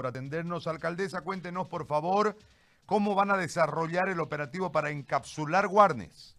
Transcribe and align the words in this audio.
por 0.00 0.06
atendernos. 0.06 0.66
Alcaldesa, 0.66 1.20
cuéntenos, 1.20 1.68
por 1.68 1.84
favor, 1.84 2.34
cómo 2.86 3.14
van 3.14 3.30
a 3.32 3.36
desarrollar 3.36 4.08
el 4.08 4.18
operativo 4.20 4.72
para 4.72 4.88
encapsular 4.88 5.68
Guarnes. 5.68 6.34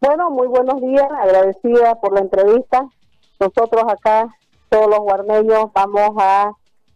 Bueno, 0.00 0.30
muy 0.30 0.46
buenos 0.46 0.80
días, 0.80 1.06
agradecida 1.12 1.96
por 1.96 2.14
la 2.14 2.20
entrevista. 2.20 2.88
Nosotros 3.38 3.84
acá, 3.86 4.34
todos 4.70 4.88
los 4.88 5.00
guarneños, 5.00 5.70
vamos 5.74 6.10
a, 6.16 6.52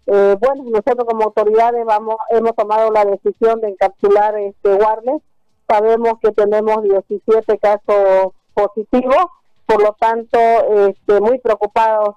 eh, 0.07 0.37
bueno, 0.41 0.65
nosotros 0.71 1.05
como 1.07 1.25
autoridades 1.25 1.85
vamos, 1.85 2.17
hemos 2.31 2.57
tomado 2.57 2.91
la 2.91 3.05
decisión 3.05 3.61
de 3.61 3.69
encapsular 3.69 4.35
este 4.39 4.75
Guarnes. 4.75 5.21
Sabemos 5.69 6.15
que 6.23 6.33
tenemos 6.33 6.83
17 6.83 7.59
casos 7.59 8.33
positivos, 8.55 9.27
por 9.67 9.83
lo 9.83 9.95
tanto, 10.01 10.39
este, 10.89 11.21
muy 11.21 11.39
preocupados 11.41 12.17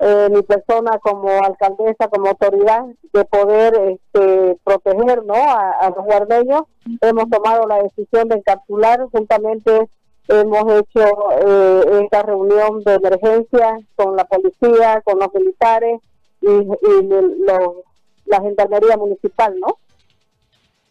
eh, 0.00 0.28
mi 0.30 0.42
persona 0.42 0.98
como 0.98 1.28
alcaldesa, 1.42 2.08
como 2.08 2.28
autoridad, 2.28 2.84
de 3.12 3.24
poder 3.24 3.74
este, 3.74 4.56
proteger 4.62 5.24
¿no? 5.24 5.34
a, 5.34 5.92
los 5.94 6.04
guardeños. 6.04 6.62
Hemos 7.00 7.28
tomado 7.28 7.66
la 7.66 7.82
decisión 7.82 8.28
de 8.28 8.36
encapsular, 8.36 9.00
juntamente 9.10 9.88
hemos 10.28 10.72
hecho 10.74 11.04
eh, 11.46 12.00
esta 12.02 12.22
reunión 12.22 12.82
de 12.84 12.94
emergencia 12.94 13.78
con 13.96 14.14
la 14.14 14.24
policía, 14.24 15.02
con 15.02 15.18
los 15.18 15.32
militares 15.34 16.00
y, 16.42 16.48
la 18.26 18.42
gendarmería 18.42 18.96
municipal, 18.98 19.58
¿no? 19.58 19.78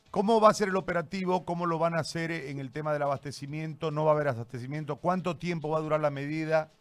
¿Cómo 0.10 0.42
va 0.42 0.50
a 0.50 0.54
ser 0.56 0.70
el 0.70 0.76
operativo? 0.76 1.46
¿Cómo 1.46 1.68
lo 1.68 1.78
van 1.78 1.94
a 1.94 2.00
hacer 2.00 2.32
en 2.32 2.58
el 2.58 2.72
tema 2.72 2.92
del 2.92 3.04
abastecimiento? 3.04 3.92
¿No 3.92 4.06
va 4.06 4.12
a 4.12 4.16
haber 4.16 4.30
abastecimiento? 4.30 4.96
¿Cuánto 4.96 5.38
tiempo 5.38 5.70
va 5.70 5.78
a 5.78 5.82
durar 5.82 6.00
la 6.00 6.10
medida? 6.10 6.72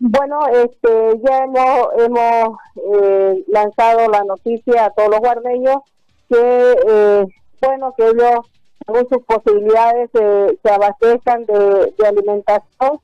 Bueno, 0.00 0.46
este, 0.48 1.20
ya 1.22 1.44
hemos, 1.44 1.88
hemos 1.98 2.58
eh, 2.92 3.44
lanzado 3.48 4.08
la 4.08 4.24
noticia 4.24 4.86
a 4.86 4.90
todos 4.90 5.08
los 5.10 5.20
guardeños 5.20 5.76
que, 6.28 6.76
eh, 6.86 7.24
bueno, 7.62 7.94
que 7.96 8.08
ellos, 8.08 8.40
según 8.84 9.08
sus 9.08 9.24
posibilidades, 9.24 10.10
se 10.12 10.70
abastezcan 10.70 11.46
de, 11.46 11.94
alimentación 12.06 13.00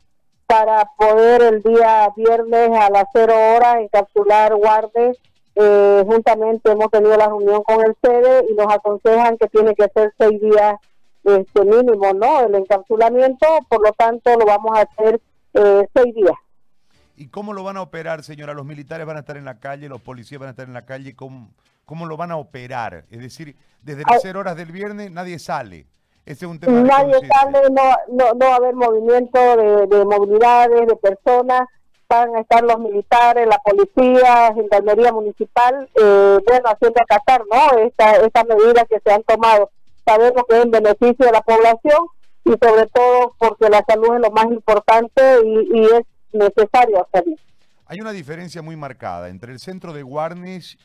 para 0.46 0.90
poder 0.98 1.42
el 1.42 1.62
día 1.62 2.12
viernes 2.16 2.70
a 2.76 2.90
las 2.90 3.04
cero 3.12 3.34
horas 3.56 3.76
encapsular 3.76 4.54
guardes. 4.56 5.16
Eh, 5.54 6.04
juntamente 6.06 6.72
hemos 6.72 6.90
tenido 6.90 7.16
la 7.16 7.28
reunión 7.28 7.62
con 7.62 7.84
el 7.86 7.94
sede 8.02 8.46
y 8.50 8.54
nos 8.54 8.72
aconsejan 8.72 9.38
que 9.38 9.46
tiene 9.46 9.74
que 9.76 9.88
ser 9.94 10.12
seis 10.18 10.40
días 10.40 10.74
este 11.22 11.64
mínimo, 11.64 12.12
¿no? 12.14 12.40
El 12.40 12.54
encapsulamiento, 12.56 13.46
por 13.68 13.80
lo 13.80 13.92
tanto, 13.92 14.36
lo 14.36 14.44
vamos 14.44 14.76
a 14.76 14.82
hacer 14.82 15.20
seis 15.52 16.14
días. 16.14 16.36
¿Y 17.20 17.28
cómo 17.28 17.52
lo 17.52 17.62
van 17.62 17.76
a 17.76 17.82
operar, 17.82 18.22
señora? 18.22 18.54
Los 18.54 18.64
militares 18.64 19.06
van 19.06 19.18
a 19.18 19.20
estar 19.20 19.36
en 19.36 19.44
la 19.44 19.60
calle, 19.60 19.90
los 19.90 20.00
policías 20.00 20.40
van 20.40 20.46
a 20.46 20.50
estar 20.52 20.66
en 20.66 20.72
la 20.72 20.86
calle. 20.86 21.14
¿Cómo, 21.14 21.50
cómo 21.84 22.06
lo 22.06 22.16
van 22.16 22.30
a 22.30 22.38
operar? 22.38 23.04
Es 23.10 23.20
decir, 23.20 23.56
desde 23.82 24.04
las 24.08 24.22
cero 24.22 24.40
horas 24.40 24.56
del 24.56 24.72
viernes 24.72 25.10
nadie 25.10 25.38
sale. 25.38 25.86
Ese 26.24 26.46
es 26.46 26.50
un 26.50 26.58
tema 26.58 26.80
Nadie 26.80 27.20
sale, 27.28 27.68
no, 27.72 27.82
no, 28.08 28.32
no 28.32 28.46
va 28.46 28.52
a 28.52 28.56
haber 28.56 28.74
movimiento 28.74 29.38
de, 29.38 30.02
movilidades, 30.06 30.86
de 30.86 30.96
personas. 30.96 31.68
Van 32.08 32.34
a 32.36 32.40
estar 32.40 32.64
los 32.64 32.78
militares, 32.78 33.46
la 33.46 33.58
policía, 33.58 34.54
gendarmería 34.54 35.12
municipal, 35.12 35.90
eh, 35.96 36.38
bueno, 36.46 36.70
haciendo 36.70 37.02
acatar, 37.02 37.42
¿no? 37.50 37.80
Estas 37.80 38.46
medidas 38.48 38.86
que 38.88 38.98
se 38.98 39.12
han 39.12 39.22
tomado. 39.24 39.70
Sabemos 40.06 40.42
que 40.48 40.56
es 40.56 40.64
en 40.64 40.70
beneficio 40.70 41.26
de 41.26 41.32
la 41.32 41.42
población 41.42 41.98
y 42.46 42.52
sobre 42.52 42.86
todo 42.86 43.34
porque 43.36 43.68
la 43.68 43.84
salud 43.86 44.14
es 44.14 44.20
lo 44.22 44.30
más 44.30 44.46
importante 44.46 45.20
y, 45.44 45.80
y 45.80 45.84
es 45.84 46.02
necesario 46.32 47.06
hacerlo. 47.06 47.36
Hay 47.86 48.00
una 48.00 48.12
diferencia 48.12 48.62
muy 48.62 48.76
marcada 48.76 49.28
entre 49.28 49.52
el 49.52 49.58
centro 49.58 49.92
de 49.92 50.02
Guarnes 50.02 50.78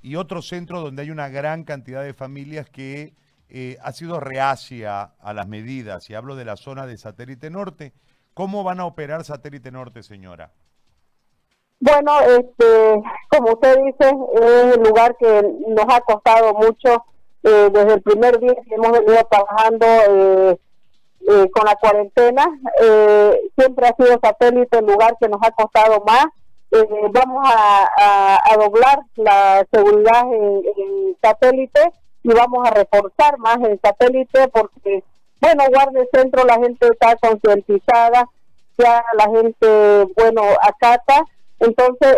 y 0.00 0.16
otro 0.16 0.42
centro 0.42 0.80
donde 0.80 1.02
hay 1.02 1.10
una 1.10 1.28
gran 1.28 1.64
cantidad 1.64 2.02
de 2.02 2.14
familias 2.14 2.70
que 2.70 3.14
eh, 3.48 3.76
ha 3.82 3.92
sido 3.92 4.20
reacia 4.20 5.02
a 5.20 5.34
las 5.34 5.46
medidas, 5.46 6.08
y 6.08 6.14
hablo 6.14 6.36
de 6.36 6.44
la 6.44 6.56
zona 6.56 6.86
de 6.86 6.96
Satélite 6.96 7.50
Norte. 7.50 7.92
¿Cómo 8.32 8.64
van 8.64 8.80
a 8.80 8.86
operar 8.86 9.24
Satélite 9.24 9.70
Norte, 9.70 10.02
señora? 10.02 10.52
Bueno, 11.78 12.20
este, 12.20 13.02
como 13.28 13.52
usted 13.52 13.76
dice, 13.84 14.08
es 14.34 14.76
un 14.76 14.84
lugar 14.84 15.16
que 15.18 15.42
nos 15.68 15.84
ha 15.88 16.00
costado 16.00 16.54
mucho 16.54 17.04
eh, 17.42 17.68
desde 17.72 17.94
el 17.94 18.02
primer 18.02 18.38
día 18.38 18.54
que 18.54 18.74
hemos 18.74 18.92
venido 18.92 19.28
trabajando 19.28 19.86
eh, 19.86 20.58
eh, 21.28 21.50
con 21.52 21.64
la 21.64 21.76
cuarentena. 21.76 22.46
Eh, 22.80 23.40
siempre 23.56 23.86
ha 23.86 23.94
sido 23.94 24.18
satélite 24.20 24.78
el 24.78 24.86
lugar 24.86 25.16
que 25.20 25.28
nos 25.28 25.40
ha 25.42 25.52
costado 25.52 26.02
más. 26.04 26.26
Eh, 26.72 26.84
vamos 27.12 27.44
a, 27.48 28.56
doblar 28.58 29.00
la 29.16 29.64
seguridad 29.72 30.24
en, 30.32 31.16
satélite 31.22 31.92
y 32.22 32.32
vamos 32.32 32.66
a 32.66 32.70
reforzar 32.70 33.38
más 33.38 33.58
el 33.62 33.78
satélite 33.80 34.48
porque, 34.48 35.04
bueno, 35.40 35.64
guarde 35.68 36.08
centro, 36.12 36.44
la 36.44 36.54
gente 36.54 36.86
está 36.90 37.16
concientizada, 37.16 38.28
ya 38.78 39.04
la 39.14 39.24
gente, 39.30 40.12
bueno, 40.16 40.42
acata. 40.60 41.24
Entonces 41.60 42.16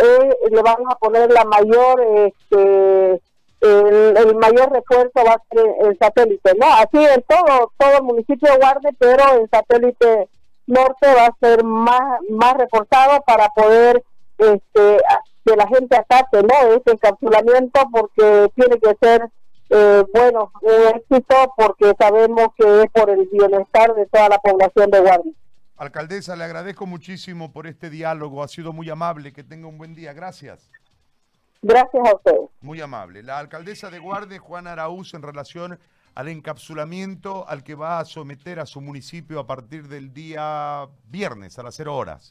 le 0.50 0.62
vamos 0.62 0.86
a 0.90 0.96
poner 0.96 1.30
la 1.30 1.44
mayor 1.44 2.00
este, 2.00 3.20
el, 3.64 4.36
mayor 4.36 4.72
refuerzo 4.72 5.24
va 5.26 5.34
a 5.34 5.42
ser 5.50 5.66
el 5.80 5.98
satélite, 5.98 6.52
¿no? 6.58 6.66
Así 6.66 6.98
en 6.98 7.22
todo, 7.22 7.72
todo 7.78 7.96
el 7.98 8.02
municipio 8.02 8.50
de 8.50 8.58
Guarde, 8.58 8.90
pero 8.98 9.40
el 9.40 9.48
satélite 9.50 10.28
norte 10.66 11.06
va 11.14 11.26
a 11.26 11.36
ser 11.40 11.64
más, 11.64 12.20
más 12.30 12.54
reforzado 12.54 13.22
para 13.26 13.48
poder 13.50 14.04
este, 14.38 14.98
que 15.44 15.56
la 15.56 15.66
gente 15.66 15.96
acate, 15.96 16.42
¿no? 16.42 16.74
Ese 16.74 16.92
encapsulamiento 16.92 17.80
porque 17.92 18.50
tiene 18.54 18.78
que 18.78 18.96
ser, 19.00 19.28
eh, 19.70 20.04
bueno, 20.12 20.52
un 20.60 20.96
éxito 20.96 21.54
porque 21.56 21.92
sabemos 21.98 22.48
que 22.56 22.82
es 22.82 22.90
por 22.92 23.10
el 23.10 23.28
bienestar 23.32 23.94
de 23.94 24.06
toda 24.06 24.28
la 24.28 24.38
población 24.38 24.90
de 24.90 25.00
Guarde. 25.00 25.32
Alcaldesa, 25.76 26.36
le 26.36 26.44
agradezco 26.44 26.86
muchísimo 26.86 27.52
por 27.52 27.66
este 27.66 27.90
diálogo, 27.90 28.42
ha 28.42 28.48
sido 28.48 28.72
muy 28.72 28.88
amable, 28.90 29.32
que 29.32 29.42
tenga 29.42 29.66
un 29.66 29.76
buen 29.76 29.94
día, 29.94 30.12
gracias. 30.12 30.70
Gracias 31.62 32.08
a 32.08 32.14
usted. 32.14 32.36
Muy 32.64 32.80
amable. 32.80 33.22
La 33.22 33.38
alcaldesa 33.40 33.90
de 33.90 33.98
Guarde, 33.98 34.38
Juana 34.38 34.72
Araúz, 34.72 35.12
en 35.12 35.20
relación 35.20 35.78
al 36.14 36.28
encapsulamiento 36.28 37.46
al 37.46 37.62
que 37.62 37.74
va 37.74 37.98
a 37.98 38.06
someter 38.06 38.58
a 38.58 38.64
su 38.64 38.80
municipio 38.80 39.38
a 39.38 39.46
partir 39.46 39.86
del 39.86 40.14
día 40.14 40.88
viernes 41.10 41.58
a 41.58 41.62
las 41.62 41.74
cero 41.74 41.94
horas. 41.94 42.22